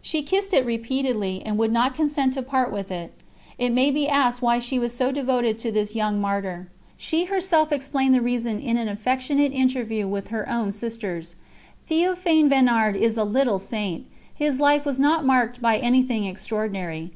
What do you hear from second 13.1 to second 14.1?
a little saint;